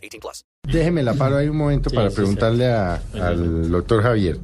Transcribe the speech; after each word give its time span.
18 0.00 0.20
plus. 0.20 0.44
Déjeme 0.64 1.02
la 1.02 1.14
paro 1.14 1.36
ahí 1.36 1.48
un 1.48 1.56
momento 1.56 1.90
para 1.90 2.10
sí, 2.10 2.16
preguntarle 2.16 2.70
a- 2.70 3.00
al 3.14 3.70
doctor 3.70 4.02
Javier. 4.02 4.38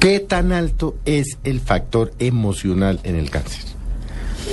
¿Qué 0.00 0.20
tan 0.20 0.52
alto 0.52 0.96
es 1.04 1.38
el 1.44 1.60
factor 1.60 2.12
emocional 2.18 3.00
en 3.04 3.16
el 3.16 3.30
cáncer? 3.30 3.62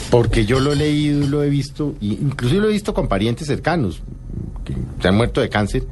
Porque 0.10 0.46
yo 0.46 0.60
lo 0.60 0.72
he 0.74 0.76
leído 0.76 1.24
y 1.24 1.28
lo 1.28 1.44
he 1.44 1.50
visto, 1.50 1.96
y 2.00 2.14
inclusive 2.14 2.62
lo 2.62 2.70
he 2.70 2.72
visto 2.74 2.94
con 2.94 3.08
parientes 3.08 3.48
cercanos 3.48 4.02
que 4.64 4.74
se 5.02 5.08
han 5.08 5.16
muerto 5.16 5.42
de 5.42 5.50
cáncer, 5.50 5.86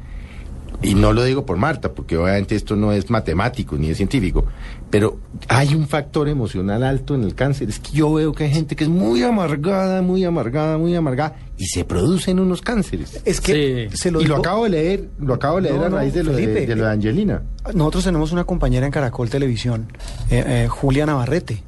y 0.82 0.94
no 0.94 1.12
lo 1.12 1.24
digo 1.24 1.44
por 1.44 1.56
Marta, 1.56 1.92
porque 1.92 2.16
obviamente 2.16 2.54
esto 2.56 2.74
no 2.76 2.92
es 2.92 3.10
matemático 3.10 3.76
ni 3.76 3.90
es 3.90 3.96
científico, 3.98 4.46
pero 4.90 5.18
hay 5.48 5.74
un 5.74 5.86
factor 5.86 6.28
emocional 6.28 6.82
alto 6.82 7.14
en 7.14 7.22
el 7.24 7.34
cáncer. 7.34 7.68
Es 7.68 7.78
que 7.78 7.92
yo 7.92 8.12
veo 8.14 8.32
que 8.32 8.44
hay 8.44 8.50
gente 8.50 8.74
que 8.76 8.84
es 8.84 8.90
muy 8.90 9.22
amargada, 9.22 10.00
muy 10.02 10.24
amargada, 10.24 10.78
muy 10.78 10.94
amargada, 10.94 11.36
y 11.56 11.66
se 11.66 11.84
producen 11.84 12.40
unos 12.40 12.62
cánceres. 12.62 13.20
Es 13.24 13.40
que 13.40 13.88
Sí. 13.90 13.96
se 13.96 14.10
lo 14.10 14.20
y 14.20 14.24
lo 14.24 14.36
acabo 14.36 14.64
de 14.64 14.70
leer, 14.70 15.08
lo 15.18 15.34
acabo 15.34 15.56
de 15.56 15.62
leer 15.62 15.76
No, 15.76 15.84
a 15.84 15.88
no, 15.90 15.96
raíz 15.96 16.14
de 16.14 16.24
lo 16.24 16.32
de, 16.32 16.42
Felipe, 16.44 16.66
de 16.66 16.76
lo 16.76 16.84
de 16.86 16.90
Angelina. 16.92 17.42
Nosotros 17.74 18.04
tenemos 18.04 18.32
una 18.32 18.44
compañera 18.44 18.86
en 18.86 18.92
Caracol 18.92 19.28
Televisión, 19.28 19.92
eh, 20.30 20.42
eh, 20.46 20.68
Julia 20.68 21.04
Navarrete. 21.06 21.62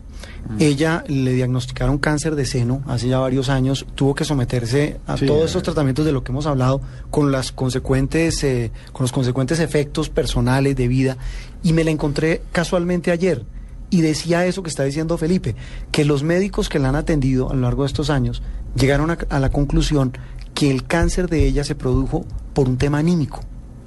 Ella 0.59 1.05
le 1.09 1.33
diagnosticaron 1.33 1.99
cáncer 1.99 2.35
de 2.35 2.45
seno 2.45 2.83
hace 2.87 3.09
ya 3.09 3.19
varios 3.19 3.49
años, 3.49 3.87
tuvo 3.95 4.15
que 4.15 4.25
someterse 4.25 4.99
a 5.07 5.17
Sí, 5.17 5.27
todos 5.27 5.47
estos 5.47 5.63
tratamientos 5.63 6.05
de 6.05 6.13
lo 6.13 6.23
que 6.23 6.33
hemos 6.33 6.47
hablado, 6.47 6.81
con 7.11 7.33
las 7.33 7.53
consecuentes, 7.53 8.43
eh, 8.45 8.71
con 8.93 9.05
los 9.05 9.13
consecuentes 9.13 9.61
efectos 9.61 10.09
personales 10.09 10.77
de 10.77 10.89
vida, 10.89 11.17
y 11.63 11.73
me 11.73 11.85
la 11.85 11.91
encontré 11.91 12.43
casualmente 12.53 13.11
ayer 13.11 13.45
y 13.91 14.01
decía 14.01 14.47
eso 14.47 14.63
que 14.63 14.71
está 14.71 14.85
diciendo 14.85 15.19
Felipe, 15.19 15.55
que 15.91 16.05
los 16.05 16.23
médicos 16.23 16.69
que 16.69 16.79
la 16.79 16.89
han 16.89 16.97
atendido 16.97 17.51
a 17.51 17.55
lo 17.55 17.63
largo 17.63 17.83
de 17.83 17.89
estos 17.89 18.11
años 18.11 18.43
llegaron 18.75 19.11
a, 19.11 19.19
a 19.29 19.39
la 19.39 19.51
conclusión 19.51 20.13
que 20.55 20.71
el 20.71 20.85
cáncer 20.87 21.29
de 21.29 21.47
ella 21.47 21.65
se 21.65 21.75
produjo 21.75 22.25
por 22.55 22.69
un 22.69 22.79
tema 22.79 22.99
anímico 22.99 23.41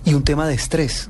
y 0.06 0.14
un 0.14 0.24
tema 0.24 0.48
de 0.48 0.54
estrés. 0.54 1.10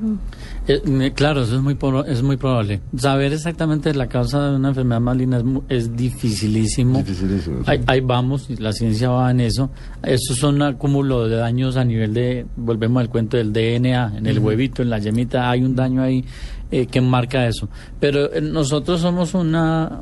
Eh, 0.67 0.81
me- 0.85 1.11
claro, 1.13 1.43
eso 1.43 1.55
es 1.57 1.61
muy, 1.61 1.75
pro- 1.75 2.05
es 2.05 2.23
muy 2.23 2.37
probable. 2.37 2.79
Saber 2.97 3.33
exactamente 3.33 3.93
la 3.93 4.07
causa 4.07 4.49
de 4.49 4.55
una 4.55 4.69
enfermedad 4.69 5.01
maligna 5.01 5.37
es, 5.37 5.43
mu- 5.43 5.61
es 5.69 5.95
dificilísimo. 5.95 6.99
Dificilísimo, 6.99 7.57
sí. 7.59 7.63
Ahí, 7.67 7.81
ahí 7.87 7.99
vamos, 8.01 8.49
y 8.49 8.55
la 8.55 8.71
ciencia 8.73 9.09
va 9.09 9.29
en 9.31 9.41
eso. 9.41 9.69
Estos 10.01 10.37
son 10.37 10.55
un 10.55 10.61
acúmulo 10.63 11.27
de 11.27 11.35
daños 11.35 11.75
a 11.77 11.83
nivel 11.83 12.13
de, 12.13 12.45
volvemos 12.55 13.01
al 13.01 13.09
cuento 13.09 13.37
del 13.37 13.51
DNA, 13.53 14.17
en 14.17 14.25
el 14.27 14.39
huevito, 14.39 14.81
en 14.81 14.89
la 14.89 14.97
yemita, 14.99 15.49
hay 15.49 15.63
un 15.63 15.75
daño 15.75 16.01
ahí 16.01 16.23
eh, 16.71 16.87
que 16.87 17.01
marca 17.01 17.45
eso. 17.47 17.67
Pero 17.99 18.33
eh, 18.33 18.41
nosotros 18.41 19.01
somos 19.01 19.33
una, 19.35 20.01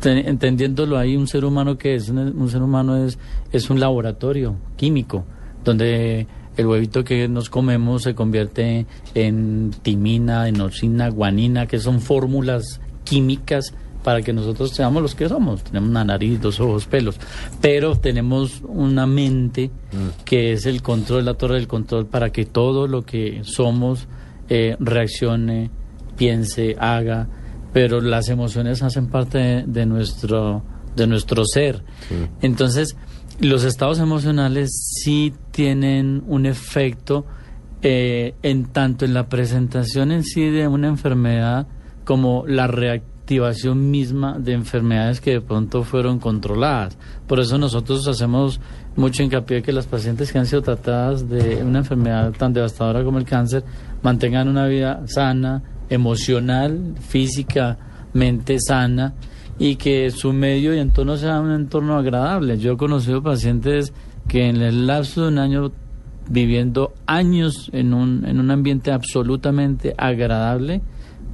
te- 0.00 0.28
entendiéndolo 0.28 0.98
ahí, 0.98 1.16
un 1.16 1.28
ser 1.28 1.44
humano 1.44 1.78
que 1.78 1.94
es, 1.94 2.08
un, 2.10 2.18
un 2.18 2.50
ser 2.50 2.62
humano 2.62 2.96
es, 3.06 3.16
es 3.52 3.70
un 3.70 3.80
laboratorio 3.80 4.56
químico, 4.76 5.24
donde 5.64 6.26
el 6.56 6.66
huevito 6.66 7.04
que 7.04 7.28
nos 7.28 7.50
comemos 7.50 8.02
se 8.02 8.14
convierte 8.14 8.86
en 9.14 9.70
timina, 9.82 10.48
enosina, 10.48 11.08
guanina, 11.08 11.66
que 11.66 11.78
son 11.78 12.00
fórmulas 12.00 12.80
químicas 13.04 13.74
para 14.02 14.22
que 14.22 14.32
nosotros 14.32 14.70
seamos 14.70 15.02
los 15.02 15.14
que 15.14 15.28
somos. 15.28 15.64
Tenemos 15.64 15.88
una 15.88 16.04
nariz, 16.04 16.40
dos 16.40 16.60
ojos, 16.60 16.86
pelos, 16.86 17.18
pero 17.60 17.96
tenemos 17.96 18.60
una 18.62 19.06
mente 19.06 19.70
que 20.24 20.52
es 20.52 20.66
el 20.66 20.82
control, 20.82 21.24
la 21.24 21.34
torre 21.34 21.56
del 21.56 21.66
control 21.66 22.06
para 22.06 22.30
que 22.30 22.44
todo 22.44 22.86
lo 22.86 23.02
que 23.02 23.40
somos 23.44 24.06
eh, 24.48 24.76
reaccione, 24.78 25.70
piense, 26.16 26.76
haga, 26.78 27.28
pero 27.72 28.00
las 28.00 28.28
emociones 28.28 28.82
hacen 28.82 29.08
parte 29.08 29.38
de, 29.38 29.62
de 29.66 29.86
nuestro 29.86 30.62
de 30.94 31.06
nuestro 31.06 31.44
ser. 31.44 31.82
Entonces, 32.40 32.96
los 33.40 33.64
estados 33.64 33.98
emocionales 33.98 34.70
sí 35.02 35.34
tienen 35.50 36.22
un 36.26 36.46
efecto 36.46 37.24
eh, 37.82 38.34
en 38.42 38.66
tanto 38.66 39.04
en 39.04 39.12
la 39.12 39.28
presentación 39.28 40.12
en 40.12 40.22
sí 40.24 40.48
de 40.48 40.68
una 40.68 40.88
enfermedad 40.88 41.66
como 42.04 42.44
la 42.46 42.66
reactivación 42.66 43.90
misma 43.90 44.38
de 44.38 44.52
enfermedades 44.52 45.20
que 45.20 45.32
de 45.32 45.40
pronto 45.40 45.82
fueron 45.82 46.18
controladas. 46.18 46.96
Por 47.26 47.40
eso 47.40 47.58
nosotros 47.58 48.06
hacemos 48.06 48.60
mucho 48.96 49.22
hincapié 49.22 49.62
que 49.62 49.72
las 49.72 49.86
pacientes 49.86 50.30
que 50.30 50.38
han 50.38 50.46
sido 50.46 50.62
tratadas 50.62 51.28
de 51.28 51.62
una 51.62 51.80
enfermedad 51.80 52.32
tan 52.32 52.52
devastadora 52.52 53.02
como 53.02 53.18
el 53.18 53.24
cáncer 53.24 53.64
mantengan 54.02 54.48
una 54.48 54.66
vida 54.66 55.02
sana, 55.06 55.62
emocional, 55.88 56.94
físicamente 57.00 58.58
sana 58.60 59.14
y 59.58 59.76
que 59.76 60.10
su 60.10 60.32
medio 60.32 60.74
y 60.74 60.78
entorno 60.78 61.16
sea 61.16 61.40
un 61.40 61.52
entorno 61.52 61.96
agradable. 61.96 62.58
Yo 62.58 62.72
he 62.72 62.76
conocido 62.76 63.22
pacientes 63.22 63.92
que 64.28 64.48
en 64.48 64.56
el 64.56 64.86
lapso 64.86 65.22
de 65.22 65.28
un 65.28 65.38
año 65.38 65.72
viviendo 66.28 66.94
años 67.06 67.70
en 67.72 67.92
un, 67.92 68.24
en 68.24 68.40
un 68.40 68.50
ambiente 68.50 68.90
absolutamente 68.90 69.94
agradable, 69.96 70.80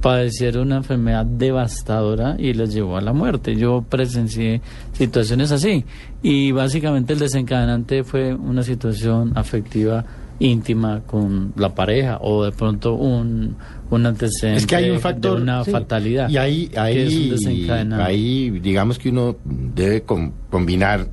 padecieron 0.01 0.67
una 0.67 0.77
enfermedad 0.77 1.25
devastadora 1.25 2.35
y 2.37 2.53
les 2.53 2.73
llevó 2.73 2.97
a 2.97 3.01
la 3.01 3.13
muerte. 3.13 3.55
Yo 3.55 3.85
presencié 3.87 4.61
situaciones 4.93 5.51
así 5.51 5.85
y 6.21 6.51
básicamente 6.51 7.13
el 7.13 7.19
desencadenante 7.19 8.03
fue 8.03 8.33
una 8.33 8.63
situación 8.63 9.31
afectiva 9.35 10.03
íntima 10.39 11.01
con 11.05 11.53
la 11.55 11.75
pareja 11.75 12.17
o 12.19 12.43
de 12.43 12.51
pronto 12.51 12.95
un, 12.95 13.55
un 13.91 14.05
antecedente 14.05 14.57
Es 14.59 14.65
que 14.65 14.75
hay 14.75 14.89
un 14.89 14.99
factor. 14.99 15.35
de 15.37 15.43
una 15.43 15.63
sí. 15.63 15.71
fatalidad. 15.71 16.27
Y 16.29 16.37
ahí, 16.37 16.67
que 16.67 17.05
es 17.05 17.13
un 17.13 17.19
ahí, 17.19 17.29
desencadenante. 17.29 18.03
ahí, 18.03 18.49
digamos 18.59 18.97
que 18.97 19.09
uno 19.09 19.35
debe 19.45 20.01
com- 20.01 20.31
combinar 20.49 21.07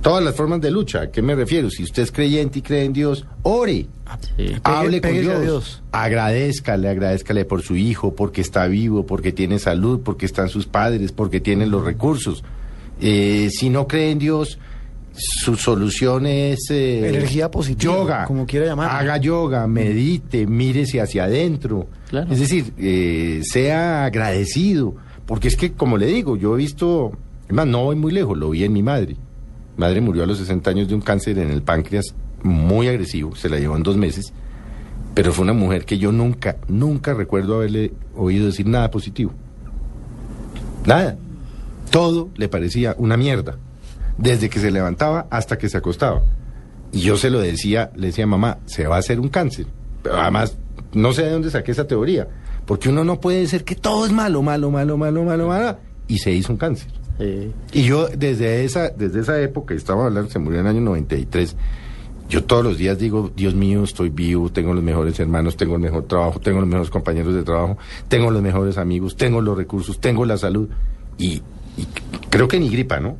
todas 0.00 0.22
las 0.24 0.34
formas 0.34 0.60
de 0.60 0.70
lucha. 0.70 1.02
¿A 1.02 1.10
qué 1.10 1.20
me 1.22 1.34
refiero? 1.34 1.70
Si 1.70 1.82
usted 1.82 2.02
es 2.02 2.12
creyente 2.12 2.60
y 2.60 2.62
cree 2.62 2.84
en 2.84 2.92
Dios, 2.92 3.26
ore. 3.42 3.86
Sí. 4.36 4.52
Hable 4.62 5.00
con 5.00 5.12
Dios. 5.12 5.42
Dios. 5.42 5.82
Agradezcale, 5.92 6.88
agradezcale 6.88 7.44
por 7.44 7.62
su 7.62 7.74
hijo, 7.76 8.14
porque 8.14 8.40
está 8.40 8.66
vivo, 8.66 9.04
porque 9.06 9.32
tiene 9.32 9.58
salud, 9.58 10.00
porque 10.04 10.26
están 10.26 10.48
sus 10.48 10.66
padres, 10.66 11.10
porque 11.12 11.40
tienen 11.40 11.70
los 11.70 11.84
recursos. 11.84 12.44
Eh, 13.00 13.48
si 13.50 13.70
no 13.70 13.88
cree 13.88 14.10
en 14.12 14.18
Dios, 14.20 14.58
su 15.16 15.56
solución 15.56 16.26
es 16.26 16.70
eh, 16.70 17.08
Energía 17.08 17.50
positiva, 17.50 17.94
yoga, 17.94 18.24
como 18.24 18.46
quiera 18.46 18.66
llamarlo. 18.66 18.98
Haga 18.98 19.16
yoga, 19.18 19.66
medite, 19.66 20.46
mírese 20.46 21.00
hacia 21.00 21.24
adentro. 21.24 21.86
Claro. 22.08 22.32
Es 22.32 22.40
decir, 22.40 22.72
eh, 22.78 23.40
sea 23.44 24.06
agradecido, 24.06 24.96
porque 25.26 25.48
es 25.48 25.56
que, 25.56 25.72
como 25.72 25.98
le 25.98 26.06
digo, 26.06 26.36
yo 26.36 26.54
he 26.54 26.58
visto, 26.58 27.12
es 27.48 27.54
más, 27.54 27.66
no 27.66 27.84
voy 27.84 27.96
muy 27.96 28.12
lejos, 28.12 28.36
lo 28.36 28.50
vi 28.50 28.64
en 28.64 28.72
mi 28.72 28.82
madre. 28.82 29.16
Mi 29.76 29.80
madre 29.80 30.00
murió 30.00 30.24
a 30.24 30.26
los 30.26 30.38
60 30.38 30.70
años 30.70 30.88
de 30.88 30.94
un 30.94 31.00
cáncer 31.00 31.38
en 31.38 31.50
el 31.50 31.62
páncreas 31.62 32.14
muy 32.42 32.88
agresivo, 32.88 33.34
se 33.36 33.48
la 33.48 33.58
llevó 33.58 33.76
en 33.76 33.82
dos 33.82 33.96
meses, 33.96 34.32
pero 35.14 35.32
fue 35.32 35.44
una 35.44 35.52
mujer 35.52 35.84
que 35.84 35.98
yo 35.98 36.12
nunca, 36.12 36.56
nunca 36.68 37.14
recuerdo 37.14 37.56
haberle 37.56 37.92
oído 38.16 38.46
decir 38.46 38.66
nada 38.66 38.90
positivo. 38.90 39.32
Nada. 40.86 41.16
Todo 41.90 42.30
le 42.36 42.48
parecía 42.48 42.94
una 42.98 43.16
mierda, 43.16 43.56
desde 44.18 44.48
que 44.48 44.60
se 44.60 44.70
levantaba 44.70 45.26
hasta 45.30 45.58
que 45.58 45.68
se 45.68 45.78
acostaba. 45.78 46.22
Y 46.92 47.00
yo 47.00 47.16
se 47.16 47.30
lo 47.30 47.40
decía, 47.40 47.90
le 47.96 48.08
decía, 48.08 48.26
mamá, 48.26 48.58
se 48.66 48.86
va 48.86 48.96
a 48.96 48.98
hacer 49.00 49.18
un 49.18 49.28
cáncer. 49.28 49.66
Pero 50.02 50.20
además, 50.20 50.56
no 50.92 51.12
sé 51.12 51.24
de 51.24 51.30
dónde 51.30 51.50
saqué 51.50 51.72
esa 51.72 51.86
teoría, 51.86 52.28
porque 52.66 52.88
uno 52.88 53.04
no 53.04 53.20
puede 53.20 53.40
decir 53.40 53.64
que 53.64 53.74
todo 53.74 54.06
es 54.06 54.12
malo, 54.12 54.42
malo, 54.42 54.70
malo, 54.70 54.96
malo, 54.96 55.24
malo, 55.24 55.48
malo, 55.48 55.78
y 56.06 56.18
se 56.18 56.30
hizo 56.30 56.52
un 56.52 56.58
cáncer. 56.58 56.92
Sí. 57.18 57.52
Y 57.72 57.82
yo 57.84 58.08
desde 58.08 58.64
esa, 58.64 58.90
desde 58.90 59.20
esa 59.20 59.40
época, 59.40 59.74
estaba 59.74 60.06
hablando, 60.06 60.30
se 60.30 60.38
murió 60.38 60.60
en 60.60 60.66
el 60.66 60.76
año 60.76 60.80
93, 60.82 61.56
yo 62.28 62.44
todos 62.44 62.64
los 62.64 62.78
días 62.78 62.98
digo, 62.98 63.30
Dios 63.34 63.54
mío, 63.54 63.84
estoy 63.84 64.08
vivo, 64.08 64.50
tengo 64.50 64.72
los 64.72 64.82
mejores 64.82 65.18
hermanos, 65.20 65.56
tengo 65.56 65.74
el 65.74 65.80
mejor 65.80 66.04
trabajo, 66.04 66.40
tengo 66.40 66.60
los 66.60 66.68
mejores 66.68 66.90
compañeros 66.90 67.34
de 67.34 67.42
trabajo, 67.42 67.76
tengo 68.08 68.30
los 68.30 68.42
mejores 68.42 68.78
amigos, 68.78 69.16
tengo 69.16 69.40
los 69.40 69.56
recursos, 69.56 70.00
tengo 70.00 70.24
la 70.24 70.38
salud. 70.38 70.68
Y, 71.18 71.42
y 71.76 71.86
creo 72.30 72.48
que 72.48 72.58
ni 72.58 72.70
gripa, 72.70 72.98
¿no? 72.98 73.16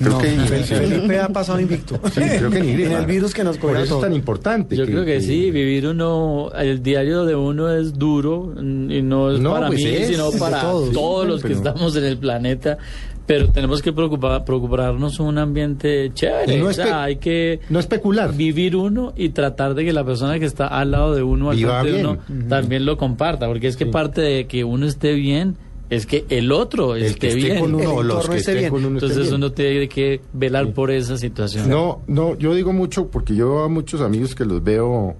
Creo 0.00 0.12
No, 0.12 0.18
que 0.18 0.30
sí. 0.64 0.74
Felipe 0.74 1.20
ha 1.20 1.28
pasado 1.28 1.60
invicto. 1.60 2.00
Sí, 2.12 2.20
creo 2.20 2.50
que 2.50 2.60
ni 2.60 2.72
gripa. 2.72 2.90
En 2.92 2.96
el 2.98 3.06
virus 3.06 3.32
que 3.34 3.44
nos 3.44 3.58
Por 3.58 3.70
cogió 3.70 3.84
eso 3.84 3.96
es 3.96 4.00
tan 4.02 4.14
importante. 4.14 4.74
Yo 4.76 4.86
creo 4.86 5.04
que 5.04 5.20
sí, 5.20 5.50
vivir 5.50 5.86
uno, 5.86 6.50
el 6.58 6.82
diario 6.82 7.24
de 7.24 7.34
uno 7.36 7.70
es 7.70 7.94
duro 7.98 8.54
y 8.58 9.02
no 9.02 9.30
es 9.30 9.40
No, 9.40 9.52
para 9.52 9.66
pues 9.68 9.78
mí, 9.84 9.90
es, 9.90 10.08
sino 10.08 10.30
es 10.30 10.36
para 10.36 10.62
todos. 10.62 10.92
todos, 10.92 11.26
los 11.28 11.42
que 11.42 11.52
estamos 11.52 11.94
en 11.96 12.04
el 12.04 12.16
planeta. 12.18 12.78
Pero 13.26 13.48
tenemos 13.50 13.80
que 13.80 13.92
preocupar, 13.92 14.44
procurarnos 14.44 15.20
un 15.20 15.38
ambiente 15.38 16.10
chévere. 16.14 16.58
No 16.58 16.66
o 16.66 16.72
sea, 16.72 17.04
hay 17.04 17.16
que 17.16 17.60
no 17.68 17.78
especular. 17.78 18.34
vivir 18.34 18.74
uno 18.74 19.12
y 19.16 19.28
tratar 19.28 19.74
de 19.74 19.84
que 19.84 19.92
la 19.92 20.02
persona 20.02 20.40
que 20.40 20.46
está 20.46 20.66
al 20.66 20.90
lado 20.90 21.14
de 21.14 21.22
uno, 21.22 21.50
al 21.50 21.56
Viva 21.56 21.80
frente 21.82 21.98
de 21.98 22.04
uno, 22.06 22.18
también 22.48 22.84
lo 22.84 22.96
comparta. 22.96 23.46
Porque 23.46 23.68
es 23.68 23.76
que 23.76 23.86
parte 23.86 24.20
de 24.20 24.46
que 24.48 24.64
uno 24.64 24.84
esté 24.86 25.12
bien 25.14 25.56
es 25.90 26.06
que 26.06 26.24
el 26.28 26.50
otro 26.52 26.94
El 26.94 27.02
que 27.02 27.08
esté 27.08 27.28
esté 27.28 27.40
bien. 27.40 27.60
con 27.60 27.74
uno 27.74 27.82
El 27.82 27.86
o 27.88 28.02
los 28.02 28.16
entorno 28.16 28.32
que 28.32 28.38
esté 28.38 28.54
bien. 28.54 28.70
con 28.70 28.84
uno 28.84 28.94
Entonces 28.96 29.22
bien. 29.22 29.34
uno 29.34 29.52
tiene 29.52 29.88
que 29.88 30.20
velar 30.32 30.72
por 30.72 30.90
esa 30.90 31.18
situación. 31.18 31.68
No, 31.68 32.00
no, 32.06 32.36
yo 32.38 32.54
digo 32.54 32.72
mucho 32.72 33.08
porque 33.08 33.34
yo 33.34 33.64
a 33.64 33.68
muchos 33.68 34.00
amigos 34.00 34.34
que 34.34 34.44
los 34.44 34.62
veo 34.62 35.16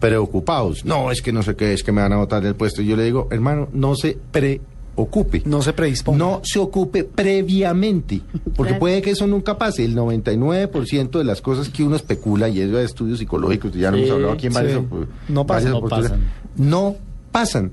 preocupados. 0.00 0.84
No, 0.84 1.10
es 1.10 1.22
que 1.22 1.32
no 1.32 1.42
sé 1.42 1.54
qué, 1.56 1.72
es 1.72 1.82
que 1.82 1.92
me 1.92 2.00
van 2.02 2.12
a 2.12 2.16
botar 2.16 2.42
del 2.42 2.54
puesto. 2.54 2.82
Y 2.82 2.86
yo 2.86 2.96
le 2.96 3.04
digo, 3.04 3.28
hermano, 3.30 3.68
no 3.72 3.94
se 3.94 4.16
preocupe. 4.32 5.42
No 5.44 5.62
se 5.62 5.72
predisponga. 5.74 6.18
No 6.18 6.40
se 6.42 6.58
ocupe 6.58 7.04
previamente, 7.04 8.20
porque 8.56 8.70
Claro. 8.72 8.78
puede 8.80 9.02
que 9.02 9.10
eso 9.10 9.26
nunca 9.26 9.58
pase. 9.58 9.84
El 9.84 9.94
99% 9.94 11.18
de 11.18 11.24
las 11.24 11.40
cosas 11.42 11.68
que 11.68 11.82
uno 11.84 11.96
especula, 11.96 12.48
y 12.48 12.60
eso 12.60 12.76
de 12.76 12.84
estudios 12.84 13.18
psicológicos, 13.18 13.72
ya 13.74 13.92
Sí, 13.92 13.98
hemos 13.98 14.10
hablado 14.10 14.32
aquí 14.32 14.46
en 14.46 14.52
varias, 14.54 14.80
No 15.28 15.46
pasan, 15.46 15.72
varias 15.72 15.82
no 15.82 15.88
pasan. 15.88 16.20
no 16.56 16.96
pasan. 17.30 17.72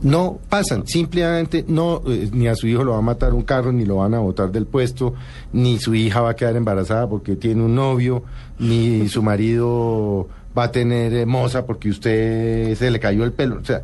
No 0.00 0.38
pasan, 0.48 0.86
simplemente 0.86 1.64
no, 1.66 2.02
eh, 2.06 2.28
ni 2.32 2.46
a 2.46 2.54
su 2.54 2.68
hijo 2.68 2.84
lo 2.84 2.92
va 2.92 2.98
a 2.98 3.02
matar 3.02 3.34
un 3.34 3.42
carro, 3.42 3.72
ni 3.72 3.84
lo 3.84 3.96
van 3.96 4.14
a 4.14 4.20
botar 4.20 4.52
del 4.52 4.66
puesto, 4.66 5.14
ni 5.52 5.78
su 5.78 5.94
hija 5.94 6.20
va 6.20 6.30
a 6.30 6.36
quedar 6.36 6.54
embarazada 6.54 7.08
porque 7.08 7.34
tiene 7.34 7.64
un 7.64 7.74
novio, 7.74 8.22
ni 8.58 9.08
su 9.08 9.22
marido 9.22 10.28
va 10.56 10.64
a 10.64 10.72
tener 10.72 11.12
eh, 11.14 11.26
moza 11.26 11.66
porque 11.66 11.90
usted 11.90 12.76
se 12.76 12.90
le 12.90 13.00
cayó 13.00 13.24
el 13.24 13.32
pelo. 13.32 13.58
O 13.60 13.64
sea, 13.64 13.82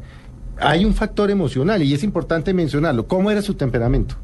hay 0.58 0.84
un 0.84 0.94
factor 0.94 1.30
emocional 1.30 1.82
y 1.82 1.92
es 1.94 2.04
importante 2.04 2.54
mencionarlo. 2.54 3.06
¿Cómo 3.06 3.30
era 3.30 3.42
su 3.42 3.54
temperamento? 3.54 4.14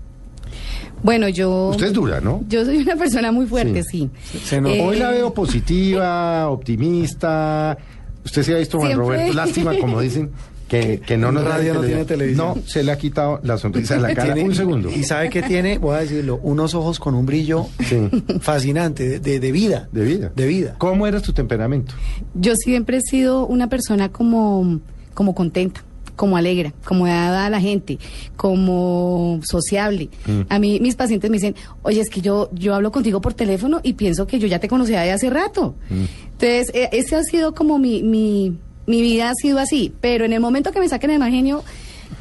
Bueno, 1.02 1.28
yo... 1.28 1.70
Usted 1.70 1.86
es 1.86 1.92
dura, 1.92 2.20
¿no? 2.20 2.44
Yo 2.48 2.64
soy 2.64 2.78
una 2.78 2.96
persona 2.96 3.32
muy 3.32 3.46
fuerte, 3.46 3.82
sí. 3.82 4.10
Se. 4.44 4.56
Eh, 4.56 4.84
Hoy 4.84 4.98
la 4.98 5.10
veo 5.10 5.32
positiva, 5.32 6.48
optimista. 6.50 7.76
Usted 8.24 8.42
se 8.42 8.54
ha 8.54 8.58
visto, 8.58 8.78
Juan 8.78 8.90
Siempre. 8.90 9.06
Roberto, 9.06 9.32
lástima, 9.32 9.76
como 9.78 10.00
dicen, 10.00 10.30
que, 10.70 11.00
que 11.00 11.16
no 11.18 11.32
nos 11.32 11.44
Radio 11.44 11.74
no 11.74 11.80
tiene 11.82 12.04
televisión. 12.06 12.54
No, 12.56 12.62
se 12.64 12.82
le 12.84 12.92
ha 12.92 12.96
quitado 12.96 13.40
la 13.42 13.58
sonrisa 13.58 13.96
de 13.96 14.00
la 14.00 14.08
cara. 14.14 14.32
Tiene- 14.34 14.48
un 14.48 14.54
segundo. 14.54 14.88
Y 14.90 15.02
sabe 15.04 15.28
que 15.28 15.42
tiene, 15.42 15.76
voy 15.78 15.96
a 15.96 16.00
decirlo, 16.00 16.38
unos 16.42 16.74
ojos 16.74 16.98
con 17.00 17.14
un 17.14 17.26
brillo 17.26 17.66
Sí, 17.86 17.96
fascinante, 18.40 19.08
de, 19.08 19.18
de- 19.20 19.40
de 19.40 19.52
vida. 19.52 19.88
de 19.92 20.04
vida. 20.04 20.32
De 20.34 20.46
vida. 20.46 20.76
¿Cómo 20.78 21.06
era 21.06 21.20
su 21.20 21.32
temperamento? 21.32 21.92
Yo 22.34 22.54
siempre 22.56 22.98
he 22.98 23.00
sido 23.02 23.46
una 23.46 23.68
persona 23.68 24.10
como, 24.10 24.80
como 25.12 25.34
contenta, 25.34 25.82
como 26.16 26.36
alegre, 26.36 26.72
como 26.84 27.06
dada 27.06 27.46
a 27.46 27.50
la 27.50 27.60
gente, 27.60 27.98
como 28.50 29.40
sociable. 29.42 30.08
Mm. 30.26 30.40
A 30.48 30.58
mí 30.58 30.80
mis 30.80 30.94
pacientes 30.96 31.30
me 31.30 31.36
dicen, 31.38 31.54
oye, 31.82 32.00
es 32.00 32.10
que 32.10 32.20
yo, 32.20 32.50
yo 32.52 32.74
hablo 32.74 32.92
contigo 32.92 33.20
por 33.20 33.34
teléfono 33.34 33.80
y 33.82 33.94
pienso 33.94 34.26
que 34.26 34.38
yo 34.38 34.46
ya 34.46 34.58
te 34.58 34.68
conocía 34.68 35.00
de 35.00 35.12
hace 35.12 35.30
rato. 35.30 35.74
Mm. 35.88 36.04
Entonces, 36.32 36.70
eh, 36.74 36.88
ese 36.92 37.16
ha 37.16 37.22
sido 37.22 37.54
como 37.54 37.78
mi, 37.78 38.02
mi, 38.02 38.56
mi 38.90 39.00
vida 39.02 39.30
ha 39.30 39.34
sido 39.34 39.58
así. 39.58 39.92
Pero 40.00 40.24
en 40.24 40.32
el 40.32 40.40
momento 40.40 40.72
que 40.72 40.80
me 40.80 40.88
saquen 40.88 41.10
el 41.10 41.18
mal 41.18 41.30
genio, 41.30 41.64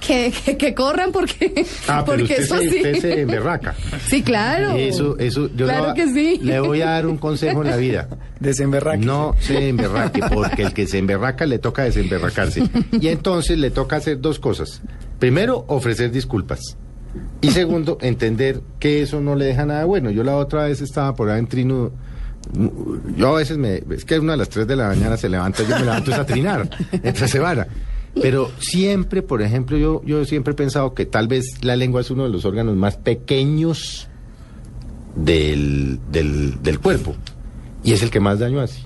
que, 0.06 0.32
que, 0.46 0.56
que 0.56 0.74
corran 0.74 1.12
porque, 1.12 1.66
Ah, 1.88 2.04
pero 2.06 2.18
porque 2.20 2.24
usted, 2.24 2.40
eso 2.44 2.58
se, 2.60 2.70
sí. 2.70 2.76
usted 2.78 3.00
se 3.02 3.22
emberraca. 3.22 3.76
Sí, 4.08 4.22
claro. 4.22 4.78
Eso, 4.78 5.18
eso, 5.20 5.50
yo 5.56 5.66
Claro 5.66 5.88
le, 5.90 5.94
que 5.96 6.08
sí. 6.14 6.40
le 6.42 6.60
voy 6.62 6.82
a 6.82 6.92
dar 6.92 7.08
un 7.08 7.18
consejo 7.18 7.64
en 7.64 7.72
la 7.72 7.76
vida. 7.78 8.08
Desemberraque. 8.40 9.06
No 9.06 9.36
se 9.40 9.68
emberraque, 9.70 10.22
porque 10.34 10.62
el 10.62 10.74
que 10.74 10.88
se 10.88 11.00
emberraca 11.00 11.46
le 11.46 11.60
toca 11.60 11.84
desemberracarse. 11.84 12.64
Y 13.02 13.08
entonces 13.10 13.58
le 13.58 13.72
toca 13.72 13.98
hacer 13.98 14.22
dos 14.22 14.40
cosas. 14.40 14.82
Primero, 15.20 15.66
ofrecer 15.68 16.12
disculpas. 16.12 16.78
Y 17.42 17.50
segundo, 17.52 17.98
entender 18.02 18.62
que 18.80 19.02
eso 19.02 19.20
no 19.20 19.36
le 19.36 19.46
deja 19.46 19.66
nada 19.66 19.84
bueno. 19.86 20.12
Yo 20.12 20.24
la 20.24 20.38
otra 20.38 20.66
vez 20.66 20.80
estaba 20.80 21.16
por 21.16 21.30
ahí 21.30 21.40
en 21.40 21.48
Trino. 21.48 21.92
Yo 23.18 23.28
a 23.36 23.38
veces 23.38 23.58
me. 23.58 23.84
Es 23.92 24.06
que 24.06 24.18
una 24.20 24.34
a 24.34 24.38
las 24.38 24.50
3 24.50 24.68
de 24.68 24.76
la 24.76 24.88
mañana 24.88 25.18
se 25.18 25.30
levanta, 25.30 25.64
yo 25.64 25.76
me 25.78 25.82
levanto 25.86 26.12
es 26.12 26.18
a 26.18 26.26
trinar, 26.26 26.70
entre 26.92 27.28
semana. 27.28 27.68
Pero 28.22 28.52
siempre, 28.60 29.22
por 29.22 29.42
ejemplo, 29.42 29.78
yo, 29.78 30.02
yo 30.04 30.26
siempre 30.26 30.54
he 30.54 30.56
pensado 30.56 30.94
que 30.94 31.06
tal 31.06 31.28
vez 31.28 31.46
la 31.64 31.76
lengua 31.76 32.02
es 32.02 32.10
uno 32.10 32.24
de 32.24 32.30
los 32.30 32.44
órganos 32.46 32.76
más 32.76 32.98
pequeños 32.98 34.08
del, 35.16 36.00
del, 36.12 36.62
del 36.64 36.80
cuerpo. 36.80 37.16
Y 37.84 37.94
es 37.94 38.02
el 38.04 38.10
que 38.10 38.20
más 38.20 38.40
daño 38.40 38.60
hace. 38.62 38.82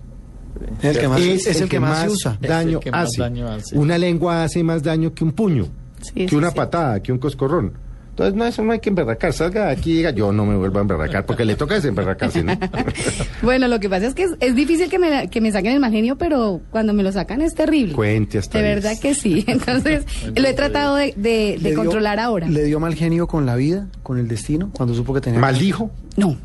Es 0.81 0.95
el 0.95 0.99
que 1.01 1.07
más, 1.07 1.21
es 1.21 1.61
el 1.61 1.69
que 1.69 1.79
más 1.79 2.01
se 2.03 2.09
usa. 2.09 2.37
Es 2.41 2.49
Daño, 2.49 2.77
el 2.77 2.83
que 2.83 2.91
más 2.91 3.07
hace. 3.09 3.21
daño 3.21 3.47
hace. 3.47 3.77
Una 3.77 3.97
lengua 3.97 4.43
hace 4.43 4.63
más 4.63 4.83
daño 4.83 5.13
que 5.13 5.23
un 5.23 5.31
puño, 5.31 5.67
Sí, 6.01 6.13
que 6.13 6.29
sí, 6.29 6.35
una 6.35 6.49
sí. 6.49 6.55
patada, 6.55 7.01
que 7.01 7.11
un 7.11 7.17
coscorrón. 7.17 7.73
Entonces, 8.13 8.35
no, 8.35 8.45
eso 8.45 8.61
no 8.63 8.73
hay 8.73 8.79
que 8.79 8.89
emberracar. 8.89 9.33
Salga 9.33 9.65
de 9.65 9.71
aquí 9.71 9.91
y 9.91 9.95
diga, 9.95 10.11
yo 10.11 10.31
no 10.31 10.45
me 10.45 10.55
vuelvo 10.55 10.77
a 10.77 10.81
emberracar, 10.83 11.25
porque 11.25 11.45
le 11.45 11.55
toca 11.55 11.73
desemberracarse, 11.75 12.43
¿no? 12.43 12.53
Bueno, 13.41 13.67
lo 13.67 13.79
que 13.79 13.89
pasa 13.89 14.05
es 14.05 14.13
que 14.13 14.23
es, 14.23 14.31
es 14.39 14.55
difícil 14.55 14.87
que 14.89 14.99
me, 14.99 15.29
que 15.29 15.41
me 15.41 15.51
saquen 15.51 15.73
el 15.73 15.79
mal 15.79 15.91
genio, 15.91 16.15
pero 16.15 16.61
cuando 16.69 16.93
me 16.93 17.01
lo 17.01 17.11
sacan 17.11 17.41
es 17.41 17.55
terrible. 17.55 17.93
Cuente 17.93 18.37
hasta 18.37 18.59
De 18.59 18.63
verdad 18.63 18.93
que 19.01 19.15
sí. 19.15 19.43
Entonces, 19.47 20.05
lo 20.35 20.47
he 20.47 20.53
tratado 20.53 20.95
de, 20.95 21.13
de- 21.17 21.23
de 21.23 21.57
¿Le 21.59 21.69
dio- 21.71 21.75
controlar 21.79 22.19
ahora. 22.19 22.47
¿Le 22.47 22.63
dio 22.65 22.79
mal 22.79 22.93
genio 22.93 23.25
con 23.25 23.45
la 23.47 23.55
vida, 23.55 23.87
con 24.03 24.19
el 24.19 24.27
destino, 24.27 24.69
cuando 24.73 24.93
supo 24.93 25.13
que 25.15 25.21
tenía... 25.21 25.39
¿Maldijo? 25.39 25.89
No, 26.15 26.37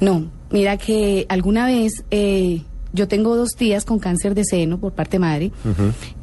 no. 0.00 0.30
Mira 0.50 0.76
que 0.78 1.26
alguna 1.28 1.66
vez 1.66 2.04
eh, 2.10 2.62
yo 2.96 3.06
tengo 3.06 3.36
dos 3.36 3.50
tías 3.50 3.84
con 3.84 3.98
cáncer 4.00 4.34
de 4.34 4.44
seno 4.44 4.80
por 4.80 4.92
parte 4.92 5.18
madre. 5.18 5.52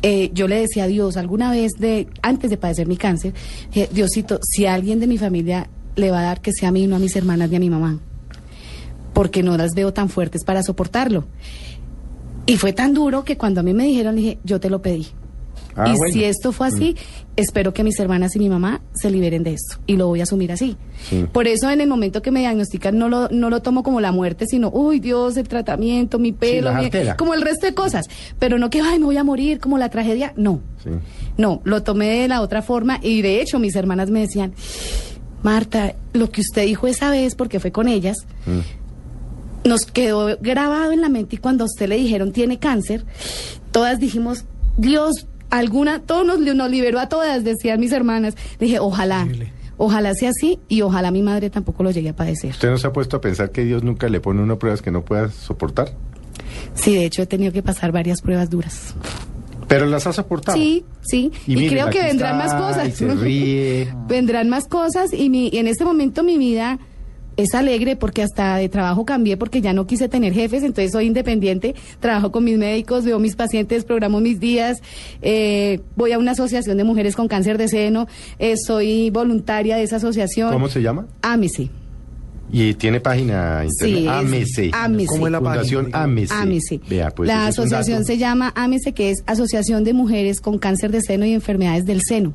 Eh, 0.02 0.32
yo 0.34 0.48
le 0.48 0.60
decía 0.60 0.84
a 0.84 0.88
Dios 0.88 1.16
alguna 1.16 1.52
vez, 1.52 1.74
de 1.80 2.08
antes 2.22 2.50
de 2.50 2.58
padecer 2.58 2.88
mi 2.88 2.98
cáncer, 2.98 3.34
eh, 3.74 3.88
Diosito, 3.92 4.40
si 4.44 4.66
a 4.66 4.74
alguien 4.74 5.00
de 5.00 5.08
mi 5.08 5.18
familia 5.18 5.70
le 5.96 6.12
va 6.12 6.20
a 6.20 6.24
dar, 6.24 6.42
que 6.42 6.52
sea 6.52 6.70
a 6.70 6.72
mí, 6.72 6.88
no 6.88 6.96
a 6.96 7.00
mis 7.00 7.16
hermanas 7.16 7.50
ni 7.50 7.56
a 7.56 7.60
mi 7.60 7.70
mamá. 7.70 8.00
Porque 9.14 9.44
no 9.44 9.56
las 9.56 9.74
veo 9.76 9.94
tan 9.94 10.10
fuertes 10.10 10.44
para 10.44 10.64
soportarlo. 10.64 11.26
Y 12.48 12.58
fue 12.58 12.74
tan 12.74 12.94
duro 12.94 13.24
que 13.24 13.38
cuando 13.38 13.62
a 13.62 13.64
mí 13.64 13.74
me 13.74 13.86
dijeron, 13.86 14.16
dije, 14.16 14.40
yo 14.44 14.60
te 14.60 14.70
lo 14.70 14.82
pedí. 14.82 15.08
Ah, 15.76 15.86
y 15.88 15.98
bueno. 15.98 16.10
Mm. 16.10 16.14
si 16.14 16.24
esto 16.24 16.52
fue 16.52 16.68
así, 16.68 16.96
espero 17.36 17.74
que 17.74 17.84
mis 17.84 18.00
hermanas 18.00 18.36
y 18.36 18.40
mi 18.40 18.50
mamá 18.50 18.82
se 18.94 19.10
liberen 19.10 19.44
de 19.44 19.54
esto. 19.54 19.78
Y 19.88 19.96
lo 19.98 20.08
voy 20.08 20.20
a 20.20 20.24
asumir 20.24 20.52
así. 20.52 20.78
Sí. 21.10 21.26
Por 21.32 21.48
eso 21.48 21.70
en 21.70 21.82
el 21.82 21.88
momento 21.90 22.22
que 22.22 22.32
me 22.32 22.42
diagnostican 22.42 22.98
no 22.98 23.10
lo, 23.10 23.28
no 23.30 23.50
lo 23.50 23.62
tomo 23.62 23.82
como 23.84 24.00
la 24.02 24.12
muerte, 24.12 24.46
sino, 24.46 24.70
uy 24.70 25.00
Dios, 25.00 25.36
el 25.38 25.48
tratamiento, 25.48 26.20
mi 26.20 26.32
pelo, 26.32 26.72
mi- 26.76 26.90
como 27.18 27.34
el 27.34 27.42
resto 27.42 27.66
de 27.66 27.74
cosas. 27.74 28.08
Pero 28.40 28.58
no 28.60 28.70
que, 28.70 28.82
ay, 28.82 29.00
me 29.00 29.06
voy 29.06 29.18
a 29.18 29.24
morir, 29.24 29.60
como 29.60 29.78
la 29.78 29.90
tragedia. 29.90 30.34
No, 30.38 30.62
Sí. 30.84 30.90
no, 31.38 31.62
lo 31.64 31.82
tomé 31.84 32.22
de 32.22 32.28
la 32.28 32.42
otra 32.42 32.62
forma 32.62 33.00
y 33.02 33.22
de 33.22 33.42
hecho 33.42 33.58
mis 33.60 33.76
hermanas 33.76 34.10
me 34.12 34.20
decían, 34.22 34.54
Marta, 35.42 35.96
lo 36.14 36.30
que 36.30 36.42
usted 36.42 36.66
dijo 36.66 36.88
esa 36.88 37.10
vez, 37.10 37.36
porque 37.36 37.60
fue 37.60 37.72
con 37.72 37.88
ellas, 37.88 38.18
Mm. 38.46 39.68
nos 39.68 39.86
quedó 39.86 40.38
grabado 40.42 40.92
en 40.92 41.02
la 41.02 41.10
mente 41.10 41.36
y 41.36 41.40
cuando 41.40 41.64
a 41.64 41.68
usted 41.68 41.88
le 41.88 41.96
dijeron 41.98 42.32
tiene 42.32 42.60
cáncer, 42.60 43.06
todas 43.72 44.00
dijimos, 44.00 44.46
Dios, 44.78 45.28
alguna, 45.58 46.00
todo 46.00 46.24
nos, 46.24 46.40
nos 46.40 46.70
liberó 46.70 47.00
a 47.00 47.10
todas, 47.10 47.44
decían 47.44 47.80
mis 47.80 47.92
hermanas. 47.92 48.36
Dije, 48.60 48.80
ojalá, 48.80 49.22
Increíble. 49.22 49.54
ojalá 49.78 50.14
sea 50.14 50.30
así 50.30 50.60
y 50.68 50.82
ojalá 50.82 51.12
mi 51.12 51.22
madre 51.22 51.50
tampoco 51.50 51.84
lo 51.84 51.92
llegue 51.92 52.10
a 52.10 52.16
padecer. 52.16 52.52
¿Usted 52.52 52.70
no 52.70 52.78
se 52.78 52.88
ha 52.88 52.94
puesto 52.94 53.18
a 53.18 53.22
pensar 53.22 53.52
que 53.52 53.64
Dios 53.64 53.84
nunca 53.84 54.10
le 54.10 54.20
pone 54.20 54.42
uno 54.42 54.58
pruebas 54.58 54.82
que 54.82 54.92
no 54.92 55.06
pueda 55.06 55.30
soportar? 55.30 55.94
Sí, 56.74 56.96
de 56.96 57.06
hecho 57.06 57.22
he 57.22 57.28
tenido 57.28 57.52
que 57.52 57.62
pasar 57.62 57.92
varias 57.92 58.22
pruebas 58.22 58.50
duras. 58.50 58.96
Pero 59.68 59.86
las 59.86 60.06
ha 60.08 60.14
soportado. 60.14 60.58
Sí, 60.58 60.86
sí, 61.02 61.32
y, 61.48 61.56
mire, 61.56 61.70
creo 61.70 61.90
que 61.90 62.04
vendrán 62.04 62.40
está, 62.42 62.56
más 62.58 62.62
cosas. 62.62 62.88
Y 62.90 62.92
se 62.92 63.16
ríe. 63.16 63.94
vendrán 64.08 64.50
más 64.50 64.68
cosas 64.68 65.14
y, 65.14 65.30
mi, 65.30 65.50
y 65.50 65.58
en 65.58 65.68
este 65.68 65.86
momento 65.86 66.24
mi 66.24 66.38
vida 66.38 66.80
es 67.38 67.54
alegre 67.56 67.96
porque 67.96 68.24
hasta 68.24 68.58
de 68.58 68.70
trabajo 68.70 69.06
cambié 69.06 69.38
porque 69.38 69.62
ya 69.62 69.74
no 69.74 69.86
quise 69.88 70.10
tener 70.10 70.34
jefes, 70.34 70.64
entonces 70.64 70.92
soy 70.92 71.06
independiente, 71.06 71.76
trabajo 72.00 72.32
con 72.32 72.44
mis 72.44 72.58
médicos, 72.58 73.06
veo 73.06 73.20
mis 73.20 73.36
pacientes, 73.36 73.86
programo 73.86 74.20
mis 74.20 74.40
días, 74.40 74.82
eh, 75.22 75.82
voy 75.96 76.12
a 76.12 76.20
una 76.20 76.32
asociación 76.32 76.78
de 76.78 76.84
mujeres 76.84 77.16
con 77.16 77.28
cáncer 77.28 77.58
de 77.58 77.68
seno, 77.68 78.08
eh, 78.40 78.56
soy 78.58 79.10
voluntaria 79.10 79.76
de 79.76 79.84
esa 79.84 79.98
asociación. 79.98 80.52
¿Cómo 80.52 80.70
se 80.70 80.82
llama? 80.82 81.08
Ámese. 81.22 81.70
Y 82.56 82.76
tiene 82.76 83.00
página 83.00 83.64
Sí, 83.68 84.06
internet. 84.06 84.44
es 84.48 84.70
AMC. 84.70 84.74
AMC. 84.76 85.06
¿Cómo 85.08 85.26
es 85.26 85.32
la 85.32 85.40
Fundación 85.40 85.86
página? 85.90 86.04
AMC. 86.04 86.32
AMESE. 86.32 86.80
Vea, 86.88 87.10
pues 87.10 87.28
la 87.28 87.48
asociación 87.48 88.06
se 88.06 88.20
llama 88.20 88.54
AMESE, 88.56 88.94
que 88.94 89.10
es 89.10 89.24
Asociación 89.26 89.84
de 89.84 89.94
Mujeres 89.94 90.40
con 90.40 90.60
Cáncer 90.60 90.92
de 90.92 91.02
Seno 91.02 91.26
y 91.26 91.34
Enfermedades 91.34 91.86
del 91.88 92.02
Seno. 92.08 92.34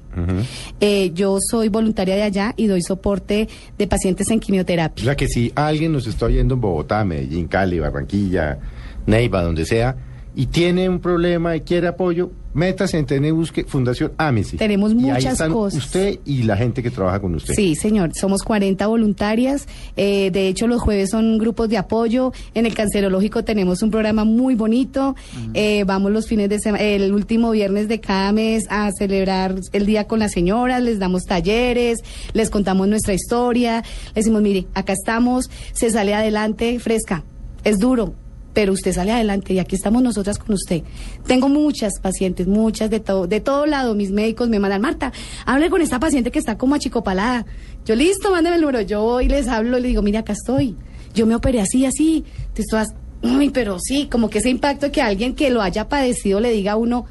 Eh, 0.81 1.13
yo 1.15 1.39
soy 1.41 1.69
voluntaria 1.69 2.17
de 2.17 2.23
allá 2.23 2.53
y 2.57 2.67
doy 2.67 2.83
soporte 2.83 3.49
de 3.79 3.87
pacientes 3.87 4.29
en 4.31 4.39
O 4.39 4.41
quimioterapia. 4.41 5.05
sea 5.05 5.17
que 5.17 5.29
si 5.29 5.53
alguien 5.55 5.93
nos 5.93 6.07
está 6.09 6.27
oyendo 6.27 6.55
en 6.55 6.61
Bogotá, 6.61 7.05
Medellín, 7.05 7.47
Cali, 7.47 7.79
Barranquilla, 7.79 8.59
Neiva, 9.07 9.43
donde 9.43 9.65
sea, 9.67 9.97
y 10.39 10.47
tiene 10.47 10.89
un 10.89 11.01
problema 11.01 11.57
y 11.57 11.63
quiere 11.63 11.89
apoyo, 11.89 12.31
métase 12.55 12.97
en 12.97 13.25
y 13.25 13.31
busque 13.33 13.65
Fundación 13.65 14.13
Ámese. 14.19 14.57
Tenemos 14.57 14.93
Y 14.93 14.95
ahí 14.95 15.01
muchas 15.01 15.33
están 15.33 15.53
cosas. 15.53 15.85
Usted 15.85 16.21
y 16.25 16.45
la 16.45 16.57
gente 16.57 16.81
que 16.81 16.93
trabaja 16.93 17.19
con 17.19 17.35
usted. 17.35 17.55
Sí, 17.55 17.75
señor. 17.75 18.13
Somos 18.15 18.45
40 18.45 18.87
voluntarias. 18.87 19.67
Eh, 19.97 20.31
de 20.31 20.47
hecho, 20.47 20.69
los 20.69 20.81
jueves 20.81 21.11
son 21.11 21.39
grupos 21.39 21.69
de 21.69 21.77
apoyo. 21.77 22.33
En 22.55 22.67
el 22.67 22.75
cancerológico 22.77 23.43
tenemos 23.43 23.83
un 23.83 23.91
programa 23.91 24.23
muy 24.23 24.55
bonito. 24.55 25.17
Eh, 25.55 25.83
vamos 25.85 26.13
los 26.13 26.29
fines 26.29 26.49
de 26.49 26.61
semana, 26.61 26.85
el 26.85 27.13
último 27.13 27.51
viernes 27.51 27.89
de 27.89 27.99
cada 28.01 28.31
mes 28.31 28.65
a 28.71 28.93
celebrar 28.93 29.57
el 29.73 29.87
día 29.87 30.07
con 30.07 30.21
las 30.21 30.31
señoras. 30.31 30.81
Les 30.81 31.01
damos 31.01 31.25
talleres, 31.25 31.99
les 32.33 32.49
contamos 32.49 32.87
nuestra 32.87 33.13
historia. 33.13 33.83
Les 34.15 34.15
decimos, 34.15 34.41
mire, 34.43 34.69
acá 34.75 34.93
estamos, 34.93 35.51
se 35.73 35.91
sale 35.91 36.15
adelante, 36.15 36.79
fresca. 36.79 37.25
Es 37.65 37.81
duro, 37.81 38.15
pero 38.53 38.73
usted 38.73 38.93
sale 38.93 39.13
adelante 39.13 39.53
y 39.53 39.59
aquí 39.59 39.77
estamos 39.77 40.03
nosotras 40.03 40.39
con 40.39 40.55
usted. 40.55 40.83
Tengo 41.27 41.49
muchas 41.49 41.93
pacientes, 42.01 42.47
muchas 42.47 42.91
de 42.91 43.01
todo, 43.01 43.27
de 43.27 43.41
todo 43.41 43.67
lado. 43.67 43.95
Mis 43.95 44.11
médicos 44.11 44.49
me 44.49 44.59
mandan, 44.59 44.83
Marta, 44.83 45.13
hable 45.47 45.71
con 45.71 45.83
esta 45.83 46.01
paciente 46.01 46.31
que 46.31 46.39
está 46.39 46.59
como 46.59 46.75
achicopalada. 46.75 47.47
Yo, 47.85 47.95
listo, 47.95 48.31
mándeme 48.31 48.57
el 48.57 48.63
número. 48.63 48.81
Yo 48.81 49.03
voy 49.03 49.29
les 49.29 49.49
hablo, 49.49 49.79
le 49.79 49.89
digo, 49.89 50.03
mire, 50.03 50.19
acá 50.19 50.33
estoy. 50.33 50.77
Yo 51.15 51.27
me 51.27 51.35
operé 51.35 51.61
así, 51.61 51.87
así. 51.87 52.25
Te 52.55 52.63
estás, 52.63 52.89
uy, 53.23 53.51
pero 53.51 53.79
sí, 53.81 54.07
como 54.07 54.29
que 54.31 54.39
ese 54.39 54.51
impacto 54.51 54.91
que 54.91 55.03
alguien 55.03 55.35
que 55.35 55.51
lo 55.51 55.63
haya 55.63 55.89
padecido 55.89 56.41
le 56.41 56.51
diga 56.51 56.73
a 56.73 56.77
uno, 56.77 57.07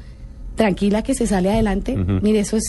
tranquila 0.58 1.02
que 1.02 1.14
se 1.14 1.26
sale 1.26 1.50
adelante. 1.50 1.96
Mire, 1.96 2.40
eso 2.40 2.58
es 2.58 2.64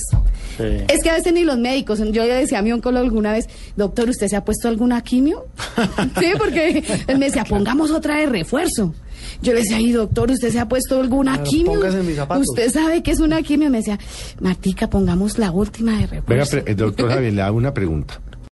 Sí. 0.58 0.63
es 0.88 1.03
que 1.03 1.10
a 1.10 1.15
veces 1.15 1.34
ni 1.34 1.43
los 1.43 1.58
médicos, 1.58 2.00
yo 2.00 2.24
le 2.24 2.34
decía 2.34 2.60
a 2.60 2.62
mi 2.62 2.72
oncólogo 2.72 3.03
alguna 3.03 3.34
vez, 3.34 3.48
doctor, 3.75 4.10
¿usted 4.10 4.27
se 4.27 4.36
ha 4.38 4.46
puesto 4.46 4.69
alguna 4.69 5.01
quimio? 5.01 5.46
sí, 6.19 6.27
porque 6.38 6.84
él 7.08 7.17
me 7.17 7.25
decía, 7.25 7.43
pongamos 7.43 7.91
otra 7.91 8.17
de 8.17 8.27
refuerzo. 8.27 8.93
Yo 9.41 9.53
le 9.53 9.60
decía, 9.60 9.77
ay, 9.77 9.91
doctor, 9.91 10.31
¿usted 10.31 10.50
se 10.51 10.60
ha 10.60 10.67
puesto 10.67 11.00
alguna 11.00 11.34
Claro, 11.36 11.50
quimio? 11.50 11.74
póngase 11.74 12.00
en 12.00 12.08
mis 12.08 12.15
zapatos. 12.15 12.48
¿Usted 12.50 12.72
sabe 12.72 13.03
qué 13.03 13.12
es 13.12 13.19
una 13.19 13.41
quimio? 13.41 13.69
Me 13.69 13.77
decía, 13.79 14.00
Martica, 14.39 14.89
pongamos 14.89 15.38
la 15.38 15.51
última 15.51 15.91
de 16.00 16.08
Venga, 16.08 16.15
refuerzo. 16.22 16.51
pre- 16.63 16.72
eh, 16.72 16.75
doctor 16.75 17.10
Javier, 17.12 17.34
le 17.34 17.41
hago 17.41 17.58
una 17.58 17.74
pregunta. 17.74 18.19